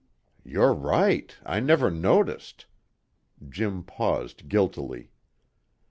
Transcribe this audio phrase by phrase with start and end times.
[0.43, 2.65] "You're right; I never noticed"
[3.49, 5.11] Jim paused guiltily.